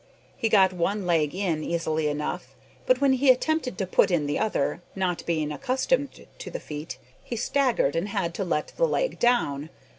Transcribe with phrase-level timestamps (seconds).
[0.35, 2.55] He got one leg in easily enough,
[2.87, 6.97] but when he attempted to put in the other, not being accustomed to the feat,
[7.23, 9.69] he staggered and had to let the leg down.